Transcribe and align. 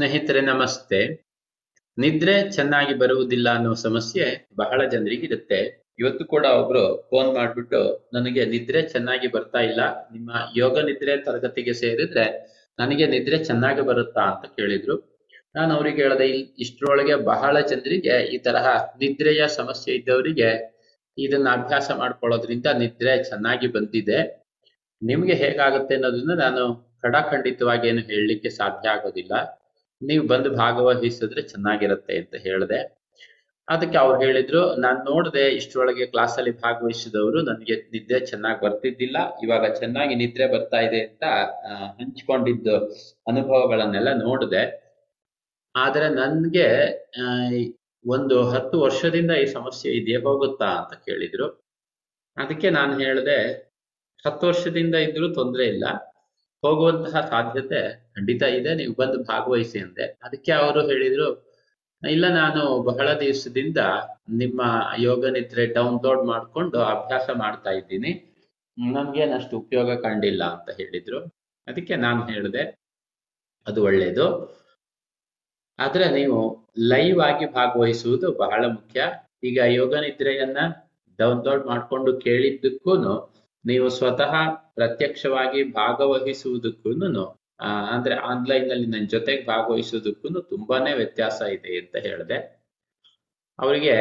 ಸ್ನೇಹಿತರೆ, 0.00 0.40
ನಮಸ್ತೆ. 0.40 1.24
ನಿದ್ರೆ 1.98 2.50
ಚೆನ್ನಾಗಿ 2.50 2.94
ಬರುವುದಿಲ್ಲ 2.94 3.54
ಅನ್ನೋ 3.54 3.74
ಸಮಸ್ಯೆ 3.74 4.48
ಬಹಳ 4.56 4.88
ಜನರಿಗೆ 4.88 5.26
ಇರುತ್ತೆ 5.26 5.86
ಇವತ್ತು 5.98 6.24
ಕೂಡ 6.24 6.44
ಒಬ್ರು 6.44 7.06
ಫೋನ್ 7.10 7.34
ಮಾಡ್ಬಿಟ್ಟು, 7.34 8.10
ನನಗೆ 8.14 8.44
ನಿದ್ರೆ 8.44 8.82
ಚೆನ್ನಾಗಿ 8.82 9.28
ಬರ್ತಾ 9.28 9.58
ಇಲ್ಲ. 9.58 9.80
ನಿಮ್ಮ 10.12 10.30
ಯೋಗ 10.56 10.78
ನಿದ್ರೆ 10.78 11.16
ತರಗತಿಗೆ 11.16 11.72
ಸೇರಿದ್ರೆ 11.72 12.24
ನನಗೆ 12.78 13.06
ನಿದ್ರೆ 13.06 13.44
ಚೆನ್ನಾಗಿ 13.44 13.80
ಬರುತ್ತಾ? 13.80 14.20
ಅಂತ 14.20 14.52
ಕೇಳಿದ್ರು. 14.52 15.20
ನಾನು 15.54 15.74
ಅವ್ರಿಗೆ 15.74 16.02
ಹೇಳ್ದೆ 16.02 16.28
ಇಷ್ಟರೊಳಗೆ 16.58 17.14
ಬಹಳ 17.14 17.60
ಜನರಿಗೆ 17.60 18.26
ಈ 18.34 18.38
ತರಹ 18.38 18.66
ನಿದ್ರೆಯ 18.98 19.48
ಸಮಸ್ಯೆ 19.48 19.94
ಇದ್ದವರಿಗೆ 19.94 20.80
ಇದನ್ನ 21.18 21.48
ಅಭ್ಯಾಸ 21.48 21.90
ಮಾಡ್ಕೊಳ್ಳೋದ್ರಿಂದ 21.90 22.66
ನಿದ್ರೆ 22.66 23.24
ಚೆನ್ನಾಗಿ 23.24 23.66
ಬಂದಿದೆ. 23.66 24.48
ನಿಮ್ಗೆ 25.02 25.32
ಹೇಗಾಗುತ್ತೆ 25.32 25.94
ಅನ್ನೋದನ್ನ 25.94 26.40
ನಾನು 26.40 26.74
ಖಡಾಖಂಡಿತವಾಗಿ 27.02 27.88
ಏನು 27.88 28.00
ಹೇಳಲಿಕ್ಕೆ 28.00 28.48
ಸಾಧ್ಯ 28.48 28.88
ಆಗೋದಿಲ್ಲ. 28.88 29.59
ನೀವು 30.08 30.24
ಬಂದು 30.32 30.50
ಭಾಗವಹಿಸಿದ್ರೆ 30.62 31.42
ಚೆನ್ನಾಗಿರುತ್ತೆ 31.52 32.14
ಅಂತ 32.22 32.34
ಹೇಳಿದೆ. 32.46 32.78
ಅದಕ್ಕೆ 33.68 33.96
ಅವ್ರು 34.02 34.16
ಹೇಳಿದ್ರು, 34.24 34.62
ನಾನು 34.84 35.00
ನೋಡಿದೆ 35.10 35.42
ಇಷ್ಟರೊಳಗೆ 35.58 36.04
ಕ್ಲಾಸಲ್ಲಿ 36.14 36.52
ಭಾಗವಹಿಸಿದವರು 36.64 37.38
ನನಗೆ 37.50 37.74
ನಿದ್ದೆ 37.94 38.18
ಚೆನ್ನಾಗಿ 38.30 38.60
ಬರ್ತಿದ್ದಿಲ್ಲ, 38.64 39.18
ಇವಾಗ 39.44 39.64
ಚೆನ್ನಾಗಿ 39.80 40.14
ನಿದ್ರೆ 40.22 40.46
ಬರ್ತಾ 40.54 40.80
ಇದೆ 40.86 41.00
ಅಂತ 41.08 41.24
ಹಂಚ್ಕೊಂಡಿದ್ದು 42.00 42.76
ಅನುಭವಗಳನ್ನೆಲ್ಲ 43.32 44.12
ನೋಡಿದೆ. 44.26 44.62
ಆದ್ರೆ 45.74 46.06
ನನ್ಗೆ 46.20 46.68
ಒಂದು 48.04 48.36
ಹತ್ತು 48.52 48.76
ವರ್ಷದಿಂದ 48.80 49.32
ಈ 49.42 49.46
ಸಮಸ್ಯೆ 49.56 49.90
ಇದೆಯೇ 49.92 50.20
ಹೋಗುತ್ತಾ 50.26 50.68
ಅಂತ 50.80 50.94
ಕೇಳಿದ್ರು. 51.08 51.46
ಅದಕ್ಕೆ 52.36 52.68
ನಾನು 52.78 52.92
ಹೇಳಿದೆ, 53.02 53.38
ಹತ್ತು 54.24 54.44
ವರ್ಷದಿಂದ 54.46 54.96
ಇದ್ರೂ 55.08 55.26
ತೊಂದರೆ 55.40 55.64
ಇಲ್ಲ. 55.74 55.86
ಹೋಗುವಂತಹ 56.62 57.20
ಸಾಧ್ಯತೆ 57.28 57.80
ಖಂಡಿತ 58.14 58.42
ಇದೆ. 58.42 58.74
ನೀವು 58.74 58.94
ಬಂದು 58.94 59.18
ಭಾಗವಹಿಸಿ 59.24 59.78
ಅಂದೆ. 59.78 60.06
ಅದಕ್ಕೆ 60.22 60.52
ಅವರು 60.52 60.80
ಹೇಳಿದ್ರು, 60.88 61.28
ಇಲ್ಲ, 62.02 62.26
ನಾನು 62.34 62.82
ಬಹಳ 62.82 63.08
ದಿವಸದಿಂದ 63.20 63.78
ನಿಮ್ಮ 64.28 64.60
ಯೋಗ 64.98 65.26
ನಿದ್ರೆ 65.26 65.66
ಡೌನ್ಲೋಡ್ 65.66 66.22
ಮಾಡ್ಕೊಂಡು 66.26 66.78
ಅಭ್ಯಾಸ 66.78 67.30
ಮಾಡ್ತಾ 67.34 67.70
ಇದ್ದೀನಿ. 67.70 68.12
ನಮ್ಗೇನಷ್ಟು 68.78 69.54
ಉಪಯೋಗ 69.58 69.90
ಕಂಡಿಲ್ಲ 70.00 70.44
ಅಂತ 70.44 70.70
ಹೇಳಿದ್ರು. 70.76 71.20
ಅದಕ್ಕೆ 71.66 71.96
ನಾನು 71.96 72.20
ಹೇಳಿದೆ, 72.26 72.62
ಅದು 73.66 73.80
ಒಳ್ಳೇದು. 73.84 74.26
ಆದ್ರೆ 75.78 76.06
ನೀವು 76.10 76.38
ಲೈವ್ 76.88 77.20
ಆಗಿ 77.20 77.46
ಭಾಗವಹಿಸುವುದು 77.52 78.32
ಬಹಳ 78.32 78.64
ಮುಖ್ಯ. 78.66 79.00
ಈಗ 79.44 79.58
ಯೋಗ 79.66 79.92
ನಿದ್ರೆಯನ್ನ 79.96 80.58
ಡೌನ್ಲೋಡ್ 81.18 81.66
ಮಾಡ್ಕೊಂಡು 81.66 82.10
ಕೇಳಿದ್ದಕ್ಕೂ 82.20 82.92
ನೀವು 83.66 83.88
ಸ್ವತಃ 83.88 84.34
ಪ್ರತ್ಯಕ್ಷವಾಗಿ 84.74 85.72
ಭಾಗವಹಿಸುವುದಕ್ಕೂ 85.72 86.90
ಅಂದ್ರೆ 87.90 88.14
ಆನ್ಲೈನ್ನಲ್ಲಿ 88.14 88.86
ನನ್ನ 88.86 89.06
ಜೊತೆಗೆ 89.06 89.46
ಭಾಗವಹಿಸುವುದಕ್ಕೂ 89.46 90.40
ತುಂಬಾನೇ 90.40 90.92
ವ್ಯತ್ಯಾಸ 90.92 91.42
ಇದೆ 91.52 91.78
ಅಂತ 91.78 91.96
ಹೇಳಿದೆ. 91.96 92.60
ಅವರಿಗೆ 93.58 93.96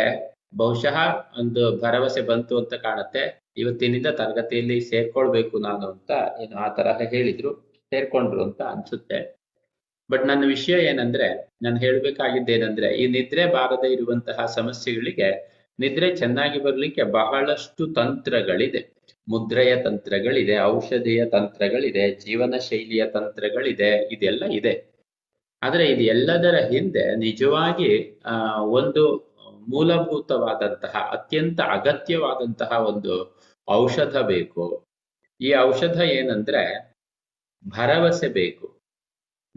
ಬಹುಶಃ 0.58 0.96
ಒಂದು 1.40 1.78
ಭರವಸೆ 1.78 2.22
ಬಂತು 2.22 2.58
ಅಂತ 2.58 2.74
ಕಾಣುತ್ತೆ. 2.74 3.42
ಇವತ್ತಿನಿಂದ 3.58 4.08
ತರಗತಿಯಲ್ಲಿ 4.08 4.82
ಸೇರ್ಕೊಳ್ಬೇಕು 4.82 5.60
ನಾನು 5.60 5.88
ಅಂತ 5.88 6.12
ಏನು 6.42 6.58
ಆ 6.58 6.74
ತರಹ 6.74 6.98
ಹೇಳಿದ್ರು, 7.10 7.74
ಸೇರ್ಕೊಂಡ್ರು 7.76 8.44
ಅಂತ 8.44 8.62
ಅನ್ಸುತ್ತೆ. 8.62 9.36
ಬಟ್ 10.12 10.26
ನನ್ನ 10.26 10.46
ವಿಷಯ 10.48 10.74
ಏನಂದ್ರೆ, 10.74 11.50
ನಾನು 11.62 11.78
ಹೇಳ್ಬೇಕಾಗಿದ್ದೇನೆಂದ್ರೆ, 11.78 12.96
ಈ 12.96 13.08
ನಿದ್ರೆ 13.08 13.46
ಬಾರದೆ 13.46 13.94
ಇರುವಂತಹ 13.94 14.46
ಸಮಸ್ಯೆಗಳಿಗೆ 14.46 15.30
ನಿದ್ರೆ 15.80 16.16
ಚೆನ್ನಾಗಿ 16.16 16.60
ಬರ್ಲಿಕ್ಕೆ 16.60 17.04
ಬಹಳಷ್ಟು 17.04 17.94
ತಂತ್ರಗಳಿದೆ. 17.94 18.99
ಮುದ್ರೆಯ 19.30 19.84
ತಂತ್ರಗಳಿದೆ, 19.84 20.60
ಔಷಧಿಯ 20.60 21.26
ತಂತ್ರಗಳಿದೆ, 21.26 22.16
ಜೀವನ 22.16 22.54
ಶೈಲಿಯ 22.58 23.10
ತಂತ್ರಗಳಿದೆ, 23.10 24.14
ಇದೆಲ್ಲ 24.14 24.44
ಇದೆ. 24.46 24.90
ಆದ್ರೆ 25.64 25.88
ಇದು 25.88 26.04
ಎಲ್ಲದರ 26.04 26.56
ಹಿಂದೆ 26.56 27.16
ನಿಜವಾಗಿ, 27.16 28.22
ಆ, 28.26 28.62
ಒಂದು 28.62 29.30
ಮೂಲಭೂತವಾದಂತಹ, 29.68 31.10
ಅತ್ಯಂತ 31.12 31.60
ಅಗತ್ಯವಾದಂತಹ 31.62 32.72
ಒಂದು 32.72 33.40
ಔಷಧ 33.70 34.18
ಬೇಕು. 34.18 34.84
ಈ 35.42 35.56
ಔಷಧ 35.56 36.02
ಏನಂದ್ರೆ 36.02 36.94
ಭರವಸೆ 37.68 38.28
ಬೇಕು. 38.28 38.80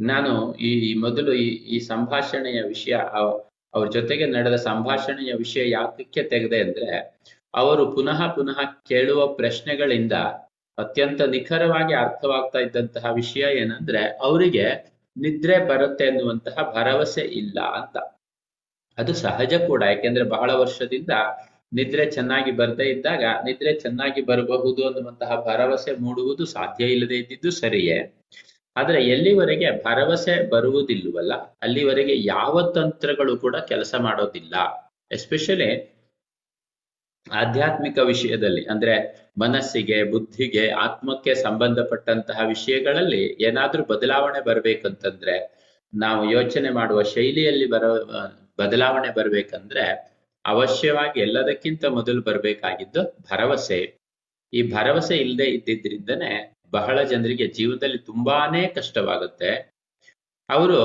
ನಾನು 0.01 0.55
ಈ 0.55 0.95
ಮೊದಲು 0.95 1.33
ಈ 1.33 1.49
ಈ 1.49 1.79
ಸಂಭಾಷಣೆಯ 1.79 2.63
ವಿಷಯ, 2.63 2.93
ಅವ್- 2.93 3.45
ಅವ್ರ 3.75 3.91
ಜೊತೆಗೆ 3.91 4.27
ನಡೆದ 4.27 4.55
ಸಂಭಾಷಣೆಯ 4.55 5.33
ವಿಷಯ 5.35 5.71
ಯಾತಕ್ಕೆ 5.71 6.23
ತೆಗೆದೆ 6.23 6.61
ಅಂದ್ರೆ 6.61 7.19
ಅವರು 7.55 7.93
ಪುನಃ 7.93 8.33
ಪುನಃ 8.33 8.59
ಕೇಳುವ 8.89 9.27
ಪ್ರಶ್ನೆಗಳಿಂದ 9.27 10.13
ಅತ್ಯಂತ 10.79 11.23
ನಿಖರವಾಗಿ 11.23 11.95
ಅರ್ಥವಾಗ್ತಾ 11.95 12.59
ಇದ್ದಂತಹ 12.59 13.15
ವಿಷಯ 13.15 13.41
ಏನಂದ್ರೆ 13.41 13.99
ಅವರಿಗೆ 13.99 14.93
ನಿದ್ರೆ 15.17 15.69
ಬರುತ್ತೆ 15.69 16.07
ಅನ್ನುವಂತಹ 16.07 16.75
ಭರವಸೆ 16.77 17.21
ಇಲ್ಲ 17.21 17.61
ಅಂತ. 17.61 17.97
ಅದು 18.99 19.15
ಸಹಜ 19.15 19.55
ಕೂಡ, 19.55 19.83
ಯಾಕೆಂದ್ರೆ 19.83 20.25
ಬಹಳ 20.25 20.51
ವರ್ಷದಿಂದ 20.53 21.11
ನಿದ್ರೆ 21.73 22.11
ಚೆನ್ನಾಗಿ 22.11 22.51
ಬರದೇ 22.51 22.85
ಇದ್ದಾಗ 22.85 23.25
ನಿದ್ರೆ 23.45 23.81
ಚೆನ್ನಾಗಿ 23.81 24.23
ಬರಬಹುದು 24.23 24.87
ಅನ್ನುವಂತಹ 24.87 25.37
ಭರವಸೆ 25.47 25.93
ಮೂಡುವುದು 25.93 26.45
ಸಾಧ್ಯ 26.47 26.85
ಇಲ್ಲದೆ 26.85 27.15
ಇದ್ದಿದ್ದು 27.15 27.51
ಸರಿಯೇ. 27.51 28.13
ಆದ್ರೆ 28.77 29.05
ಎಲ್ಲಿವರೆಗೆ 29.05 29.85
ಭರವಸೆ 29.85 30.51
ಬರುವುದಿಲ್ಲವಲ್ಲ, 30.51 31.35
ಅಲ್ಲಿವರೆಗೆ 31.63 32.25
ಯಾವ 32.25 32.73
ತಂತ್ರಗಳು 32.73 33.37
ಕೂಡ 33.37 33.57
ಕೆಲಸ 33.57 33.95
ಮಾಡೋದಿಲ್ಲ. 33.99 34.55
ಎಸ್ಪೆಷಲಿ 35.11 35.92
ಆಧ್ಯಾತ್ಮಿಕ 37.31 37.99
ವಿಷಯದಲ್ಲಿ, 37.99 38.65
ಅಂದ್ರೆ 38.65 38.95
ಮನಸ್ಸಿಗೆ, 39.39 40.11
ಬುದ್ಧಿಗೆ, 40.11 40.71
ಆತ್ಮಕ್ಕೆ 40.71 41.35
ಸಂಬಂಧಪಟ್ಟಂತಹ 41.35 42.41
ವಿಷಯಗಳಲ್ಲಿ 42.47 43.37
ಏನಾದ್ರೂ 43.41 43.85
ಬದಲಾವಣೆ 43.85 44.45
ಬರ್ಬೇಕಂತಂದ್ರೆ, 44.45 45.63
ನಾವು 45.95 46.31
ಯೋಚನೆ 46.31 46.71
ಮಾಡುವ 46.71 47.03
ಶೈಲಿಯಲ್ಲಿ 47.03 47.67
ಬರ 47.67 47.85
ಬದಲಾವಣೆ 48.59 49.15
ಬರ್ಬೇಕಂದ್ರೆ 49.15 49.85
ಅವಶ್ಯವಾಗಿ 50.45 51.21
ಎಲ್ಲದಕ್ಕಿಂತ 51.21 51.85
ಮೊದಲು 51.85 52.23
ಬರ್ಬೇಕಾಗಿದ್ದು 52.23 53.03
ಭರವಸೆ. 53.31 53.81
ಈ 54.53 54.73
ಭರವಸೆ 54.73 55.17
ಇಲ್ಲದೆ 55.17 55.45
ಇದ್ದಿದ್ರಿಂದನೇ 55.45 56.33
ಬಹಳ 56.71 57.03
ಜನರಿಗೆ 57.03 57.47
ಜೀವನದಲ್ಲಿ 57.47 57.99
ತುಂಬಾನೇ 57.99 58.67
ಕಷ್ಟವಾಗುತ್ತೆ. 58.69 59.51
ಅವರು 60.49 60.81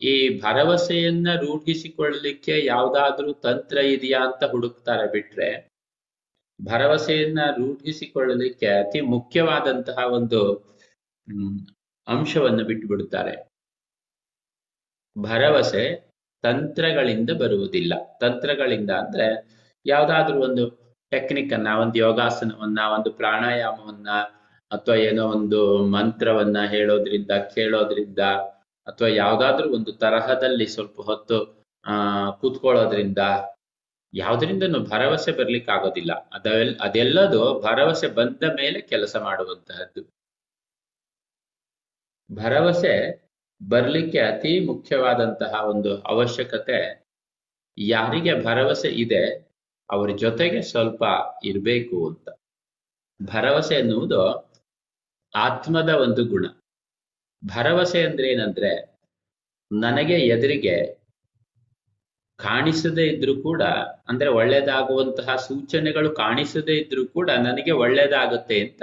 ಈ 0.00 0.40
ಭರವಸೆಯನ್ನ 0.40 1.28
ರೂಢಿಸಿಕೊಳ್ಳಲಿಕ್ಕೆ 1.40 2.64
ಯಾವ್ದಾದ್ರೂ 2.64 3.32
ತಂತ್ರ 3.32 3.78
ಇದೆಯಾ 3.78 4.20
ಅಂತ 4.26 4.44
ಹುಡುಕ್ತಾರೆ 4.44 5.12
ಬಿಟ್ರೆ 5.12 5.67
ಭರವಸೆಯನ್ನ 6.64 7.38
ರೂಢಿಸಿಕೊಳ್ಳಲಿಕ್ಕೆ 7.56 8.66
ಅತಿ 8.66 9.00
ಮುಖ್ಯವಾದಂತಹ 9.00 10.06
ಒಂದು 10.06 10.54
ಅಂಶವನ್ನು 12.08 12.64
ಬಿಟ್ಟು 12.64 12.88
ಬಿಡುತ್ತಾರೆ 12.88 13.48
ಭರವಸೆ 15.18 16.08
ತಂತ್ರಗಳಿಂದ 16.42 17.30
ಬರುವುದಿಲ್ಲ. 17.30 17.92
ತಂತ್ರಗಳಿಂದ 18.20 18.90
ಅಂದ್ರೆ 18.90 19.58
ಯಾವ್ದಾದ್ರೂ 19.86 20.44
ಒಂದು 20.44 20.88
ಟೆಕ್ನಿಕ್ 21.10 21.52
ಅನ್ನ, 21.52 21.68
ಒಂದು 21.68 21.98
ಯೋಗಾಸನವನ್ನ, 21.98 22.78
ಒಂದು 22.94 23.12
ಪ್ರಾಣಾಯಾಮವನ್ನ, 23.12 24.10
ಅಥವಾ 24.70 24.94
ಏನೋ 24.94 25.26
ಒಂದು 25.26 25.86
ಮಂತ್ರವನ್ನ 25.86 26.64
ಹೇಳೋದ್ರಿಂದ, 26.64 27.30
ಕೇಳೋದ್ರಿಂದ, 27.54 28.18
ಅಥವಾ 28.86 29.08
ಯಾವ್ದಾದ್ರೂ 29.08 29.74
ಒಂದು 29.74 29.92
ತರಹದಲ್ಲಿ 29.92 30.66
ಸ್ವಲ್ಪ 30.66 31.00
ಹೊತ್ತು, 31.00 31.64
ಆ, 31.86 32.30
ಕೂತ್ಕೊಳ್ಳೋದ್ರಿಂದ 32.30 33.18
ಯಾವ್ದ್ರಿಂದನೂ 34.14 34.78
ಭರವಸೆ 34.80 35.32
ಬರ್ಲಿಕ್ಕೆ 35.32 35.72
ಆಗೋದಿಲ್ಲ 35.72 36.12
ಅದೆಲ್, 36.12 36.78
ಅದೆಲ್ಲದೂ 36.80 37.60
ಭರವಸೆ 37.60 38.08
ಬಂದ 38.08 38.42
ಮೇಲೆ 38.42 38.80
ಕೆಲಸ 38.80 39.16
ಮಾಡುವಂತಹದ್ದು. 39.16 40.02
ಭರವಸೆ 42.34 42.94
ಬರ್ಲಿಕ್ಕೆ 43.68 44.18
ಅತಿ 44.18 44.60
ಮುಖ್ಯವಾದಂತಹ 44.60 45.64
ಒಂದು 45.68 46.00
ಅವಶ್ಯಕತೆ 46.00 47.06
ಯಾರಿಗೆ 47.78 48.44
ಭರವಸೆ 48.44 48.88
ಇದೆ, 48.88 49.52
ಅವ್ರ 49.90 50.16
ಜೊತೆಗೆ 50.16 50.62
ಸ್ವಲ್ಪ 50.62 51.02
ಇರಬೇಕು 51.44 52.08
ಅಂತ. 52.08 52.28
ಭರವಸೆ 53.22 53.74
ಎನ್ನುವುದು 53.74 54.48
ಆತ್ಮದ 55.34 55.88
ಒಂದು 55.88 56.24
ಗುಣ. 56.24 56.46
ಭರವಸೆ 57.42 58.02
ಅಂದ್ರೆ 58.02 58.28
ಏನಂದ್ರೆ 58.28 58.98
ನನಗೆ 59.72 60.14
ಎದುರಿಗೆ 60.14 60.97
ಕಾಣಿಸದೇ 62.38 63.02
ಇದ್ರೂ 63.02 63.42
ಕೂಡ, 63.42 63.62
ಅಂದ್ರೆ 64.08 64.28
ಒಳ್ಳೇದಾಗುವಂತಹ 64.30 65.36
ಸೂಚನೆಗಳು 65.36 66.10
ಕಾಣಿಸದೇ 66.14 66.72
ಇದ್ರೂ 66.72 67.06
ಕೂಡ 67.06 67.30
ನನಗೆ 67.30 67.70
ಒಳ್ಳೇದಾಗುತ್ತೆ 67.70 68.60
ಅಂತ 68.60 68.82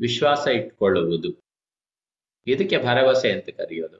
ವಿಶ್ವಾಸ 0.00 0.46
ಇಟ್ಕೊಳ್ಳುವುದು. 0.48 1.30
ಇದಕ್ಕೆ 2.46 2.78
ಭರವಸೆ 2.78 3.32
ಅಂತ 3.32 3.48
ಕರೆಯೋದು. 3.50 3.98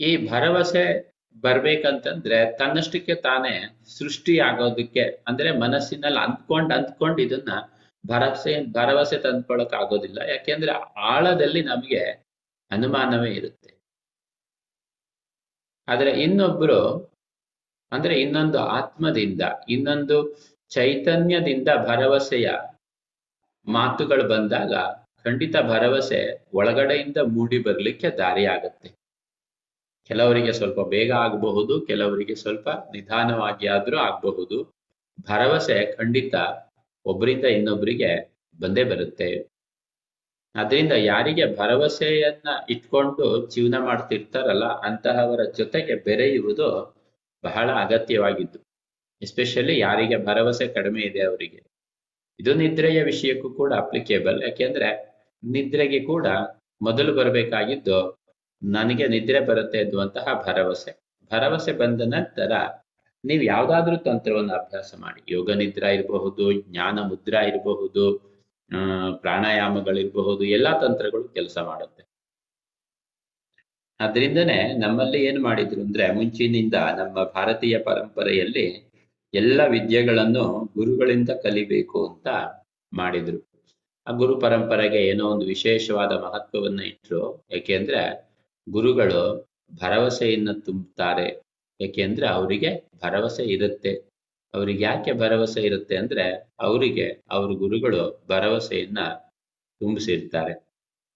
ಈ 0.00 0.10
ಭರವಸೆ 0.30 0.84
ಬರ್ಬೇಕಂತಂದ್ರೆ 1.36 2.58
ತನ್ನಷ್ಟಕ್ಕೆ 2.58 3.14
ತಾನೇ 3.14 3.54
ಸೃಷ್ಟಿ 3.88 4.38
ಆಗೋದಕ್ಕೆ 4.38 5.24
ಅಂದ್ರೆ 5.28 5.58
ಮನಸ್ಸಿನಲ್ಲಿ 5.58 6.18
ಅಂದ್ಕೊಂಡ್ 6.18 6.72
ಅಂದ್ಕೊಂಡು 6.72 7.22
ಇದನ್ನ 7.22 7.52
ಭರವಸೆ 8.06 8.72
ಭರವಸೆ 8.72 9.18
ತಂದ್ಕೊಳಕ್ 9.18 9.74
ಆಗೋದಿಲ್ಲ. 9.74 10.18
ಯಾಕೆಂದ್ರೆ 10.28 10.72
ಆಳದಲ್ಲಿ 10.96 11.62
ನಮಗೆ 11.62 12.02
ಅನುಮಾನವೇ 12.70 13.30
ಇರುತ್ತೆ. 13.30 13.70
ಆದ್ರೆ 15.88 16.10
ಇನ್ನೊಬ್ರು 16.10 16.80
ಅಂದ್ರೆ 17.92 18.14
ಇನ್ನೊಂದು 18.20 18.58
ಆತ್ಮದಿಂದ, 18.78 19.42
ಇನ್ನೊಂದು 19.68 20.16
ಚೈತನ್ಯದಿಂದ 20.72 21.68
ಭರವಸೆಯ 21.88 22.48
ಮಾತುಗಳು 23.66 24.24
ಬಂದಾಗ 24.28 24.72
ಖಂಡಿತ 25.24 25.56
ಭರವಸೆ 25.70 26.20
ಒಳಗಡೆಯಿಂದ 26.52 27.18
ಮೂಡಿ 27.36 27.58
ಬರ್ಲಿಕ್ಕೆ 27.58 28.08
ದಾರಿ 28.18 28.44
ಆಗತ್ತೆ 28.46 28.88
ಕೆಲವರಿಗೆ 30.10 30.52
ಸ್ವಲ್ಪ 30.52 30.80
ಬೇಗ 30.88 31.10
ಆಗಬಹುದು, 31.26 31.74
ಕೆಲವರಿಗೆ 31.80 32.34
ಸ್ವಲ್ಪ 32.34 32.68
ನಿಧಾನವಾಗಿ 32.94 33.66
ಆದ್ರೂ 33.66 33.96
ಆಗಬಹುದು. 33.98 34.58
ಭರವಸೆ 35.28 35.78
ಖಂಡಿತ 35.96 36.34
ಒಬ್ಬರಿಂದ 37.06 37.46
ಇನ್ನೊಬ್ಬರಿಗೆ 37.56 38.10
ಬಂದೇ 38.58 38.84
ಬರುತ್ತೆ. 38.84 39.28
ಅದರಿಂದ 40.54 40.94
ಯಾರಿಗೆ 41.10 41.44
ಭರವಸೆಯನ್ನ 41.58 42.48
ಇಟ್ಕೊಂಡು 42.68 43.26
ಜೀವನ 43.46 43.76
ಮಾಡ್ತಿರ್ತಾರಲ್ಲ, 43.88 44.66
ಅಂತಹವರ 44.88 45.42
ಜೊತೆಗೆ 45.58 45.94
ಬೆರೆಯುವುದು 46.06 46.68
ಬಹಳ 47.44 47.68
ಅಗತ್ಯವಾಗಿದ್ದು 47.84 48.58
ಎಸ್ಪೆಷಲಿ 49.22 49.74
ಯಾರಿಗೆ 49.78 50.16
ಭರವಸೆ 50.26 50.66
ಕಡಿಮೆ 50.68 51.00
ಇದೆ 51.00 51.20
ಅವರಿಗೆ. 51.20 51.60
ಇದು 52.40 52.54
ನಿದ್ರೆಯ 52.54 53.02
ವಿಷಯಕ್ಕೂ 53.02 53.48
ಕೂಡ 53.50 53.70
ಅಪ್ಲಿಕೇಬಲ್ 53.74 54.38
ಯಾಕೆಂದ್ರೆ 54.42 54.88
ನಿದ್ರೆಗೆ 55.42 56.00
ಕೂಡ 56.04 56.26
ಮೊದಲು 56.82 57.12
ಬರಬೇಕಾಗಿದ್ದು 57.14 57.98
ನನಗೆ 58.62 59.06
ನಿದ್ರೆ 59.06 59.40
ಬರುತ್ತೆ 59.40 59.78
ಎನ್ನುವಂತಹ 59.78 60.26
ಭರವಸೆ. 60.46 60.92
ಭರವಸೆ 61.30 61.72
ಬಂದ 61.72 62.00
ನಂತರ 62.14 62.52
ನೀವು 63.24 63.42
ಯಾವ್ದಾದ್ರೂ 63.42 63.96
ತಂತ್ರವನ್ನು 63.96 64.54
ಅಭ್ಯಾಸ 64.54 64.94
ಮಾಡಿ. 64.98 65.20
ಯೋಗ 65.28 65.50
ನಿದ್ರಾ 65.52 65.88
ಇರಬಹುದು, 65.88 66.44
ಜ್ಞಾನ 66.52 66.98
ಮುದ್ರಾ 67.08 67.40
ಇರಬಹುದು 67.42 68.04
ಪ್ರಾಣಾಯಾಮಗಳಿರಬಹುದು, 69.16 70.42
ಎಲ್ಲಾ 70.44 70.72
ತಂತ್ರಗಳು 70.80 71.24
ಕೆಲಸ 71.28 71.58
ಮಾಡುತ್ತೆ. 71.58 72.02
ಅದರಿಂದನೇ 74.00 74.72
ನಮ್ಮಲ್ಲಿ 74.72 75.24
ಏನ್ 75.24 75.42
ಮಾಡಿದ್ರು 75.42 75.80
ಅಂದ್ರೆ 75.80 76.12
ಮುಂಚಿನಿಂದ 76.12 76.74
ನಮ್ಮ 76.74 77.24
ಭಾರತೀಯ 77.24 77.78
ಪರಂಪರೆಯಲ್ಲಿ 77.78 78.90
ಎಲ್ಲ 79.34 79.60
ವಿದ್ಯೆಗಳನ್ನು 79.66 80.64
ಗುರುಗಳಿಂದ 80.76 81.28
ಕಲಿಬೇಕು 81.42 82.06
ಅಂತ 82.06 82.28
ಮಾಡಿದ್ರು. 82.92 83.48
ಆ 84.06 84.12
ಗುರು 84.12 84.40
ಪರಂಪರೆಗೆ 84.40 85.08
ಏನೋ 85.08 85.28
ಒಂದು 85.28 85.46
ವಿಶೇಷವಾದ 85.46 86.12
ಮಹತ್ವವನ್ನ 86.12 86.80
ಇಟ್ರು. 86.80 87.46
ಯಾಕೆಂದ್ರೆ 87.50 88.30
ಗುರುಗಳು 88.70 89.48
ಭರವಸೆಯನ್ನ 89.74 90.48
ತುಂಬುತ್ತಾರೆ. 90.52 91.42
ಯಾಕೆಂದ್ರೆ 91.80 92.28
ಅವರಿಗೆ 92.28 92.88
ಭರವಸೆ 93.02 93.42
ಇರುತ್ತೆ. 93.42 93.92
ಅವ್ರಿಗೆ 94.54 94.84
ಯಾಕೆ 94.84 95.12
ಭರವಸೆ 95.12 95.62
ಇರುತ್ತೆ 95.62 95.96
ಅಂದ್ರೆ 95.96 96.52
ಅವರಿಗೆ 96.60 97.22
ಅವ್ರ 97.30 97.52
ಗುರುಗಳು 97.52 98.26
ಭರವಸೆಯನ್ನ 98.28 98.98
ತುಂಬಿಸಿರ್ತಾರೆ. 99.80 100.66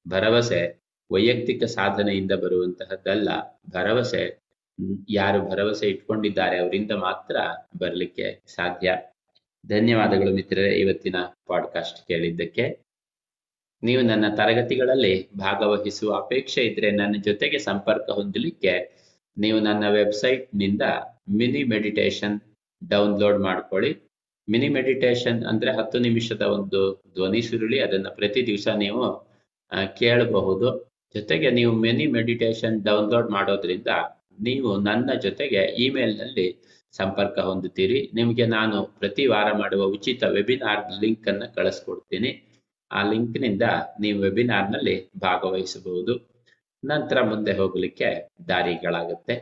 ಭರವಸೆ 0.08 0.81
ವೈಯಕ್ತಿಕ 1.12 1.64
ಸಾಧನೆಯಿಂದ 1.64 2.32
ಬರುವಂತಹದ್ದಲ್ಲ. 2.32 3.28
ಭರವಸೆ, 3.70 4.38
ಯಾರು 5.10 5.50
ಭರವಸೆ 5.50 5.88
ಇಟ್ಕೊಂಡಿದ್ದಾರೆ 5.88 6.58
ಅವರಿಂದ 6.58 6.90
ಮಾತ್ರ 6.90 7.36
ಬರಲಿಕ್ಕೆ 7.78 8.40
ಸಾಧ್ಯ. 8.46 8.96
ಧನ್ಯವಾದಗಳು 9.68 10.34
ಮಿತ್ರರೇ 10.34 10.70
ಇವತ್ತಿನ 10.70 11.16
ಪಾಡ್ಕಾಸ್ಟ್ 11.46 12.06
ಕೇಳಿದ್ದಕ್ಕೆ. 12.06 12.78
ನೀವು 13.82 14.02
ನನ್ನ 14.02 14.34
ತರಗತಿಗಳಲ್ಲಿ 14.34 15.32
ಭಾಗವಹಿಸುವ 15.32 16.14
ಅಪೇಕ್ಷೆ 16.14 16.62
ಇದ್ರೆ 16.62 16.90
ನನ್ನ 16.90 17.16
ಜೊತೆಗೆ 17.22 17.58
ಸಂಪರ್ಕ 17.58 18.10
ಹೊಂದಲಿಕ್ಕೆ 18.10 18.92
ನೀವು 19.38 19.60
ನನ್ನ 19.60 19.88
ವೆಬ್ಸೈಟ್ನಿಂದ 19.88 20.82
ಮಿನಿ 21.28 21.62
ಮೆಡಿಟೇಷನ್ 21.64 22.40
ಡೌನ್ಲೋಡ್ 22.88 23.38
ಮಾಡ್ಕೊಳ್ಳಿ. 23.38 23.92
ಮಿನಿ 24.50 24.68
ಮೆಡಿಟೇಷನ್ 24.68 25.44
ಅಂದ್ರೆ 25.44 25.76
ಹತ್ತು 25.76 25.98
ನಿಮಿಷದ 25.98 26.42
ಒಂದು 26.42 27.02
ಧ್ವನಿ 27.14 27.42
ಸುರುಳಿ, 27.42 27.80
ಅದನ್ನ 27.80 28.08
ಪ್ರತಿ 28.08 28.46
ದಿವಸ 28.46 28.68
ನೀವು 28.68 29.32
ಕೇಳಬಹುದು. 29.98 30.91
ಜೊತೆಗೆ 31.14 31.48
ನೀವು 31.58 31.72
ಮಿನಿ 31.84 32.06
ಮೆಡಿಟೇಷನ್ 32.16 32.76
ಡೌನ್ಲೋಡ್ 32.88 33.28
ಮಾಡೋದ್ರಿಂದ 33.30 33.92
ನೀವು 34.40 34.70
ನನ್ನ 34.88 35.10
ಜೊತೆಗೆ 35.24 35.62
ಇಮೇಲ್ನಲ್ಲಿ 35.84 36.46
ಸಂಪರ್ಕ 36.94 37.38
ಹೊಂದುತ್ತೀರಿ. 37.48 37.98
ನಿಮಗೆ 38.14 38.44
ನಾನು 38.56 38.76
ಪ್ರತಿ 39.00 39.24
ವಾರ 39.26 39.48
ಮಾಡುವ 39.60 39.82
ಉಚಿತ 39.96 40.22
ವೆಬಿನಾರ್ 40.36 40.82
ಲಿಂಕ್ 41.02 41.28
ಅನ್ನು 41.28 41.46
ಕಳಿಸ್ಕೊಡ್ತೀನಿ. 41.56 42.30
ಆ 42.90 43.02
ಲಿಂಕ್ನಿಂದ 43.10 43.66
ನೀವು 44.00 44.18
ವೆಬಿನಾರ್ನಲ್ಲಿ 44.26 44.96
ಭಾಗವಹಿಸಬಹುದು. 45.18 46.14
ನಂತರ 46.82 47.18
ಮುಂದೆ 47.30 47.52
ಹೋಗಲಿಕ್ಕೆ 47.52 48.08
ದಾರಿಗಳಾಗುತ್ತೆ. 48.48 49.34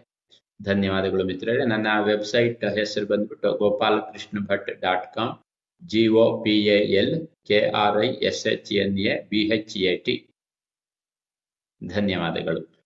ಧನ್ಯವಾದಗಳು 0.60 1.24
ಮಿತ್ರರೇ. 1.30 1.64
ನನ್ನ 1.72 1.88
ವೆಬ್ಸೈಟ್ 2.10 2.64
ಹೆಸರು 2.78 3.06
ಬಂದ್ಬಿಟ್ಟು 3.12 3.50
Gopalakrishna 3.62 4.38
Bhat 4.50 4.70
dot 4.84 5.06
com 5.14 5.32
G 5.82 6.02
O 6.22 6.24
P 6.44 6.54
L 7.00 7.14
K 7.48 7.58
R 7.82 7.96
I 8.04 8.08
S 8.30 8.42
H 8.52 8.72
N 8.82 8.96
A 9.06 9.14
B 9.30 9.40
H 9.56 9.76
A 9.90 9.94
T 10.06 10.14
ಧನ್ಯವಾದಗಳು. 11.84 12.79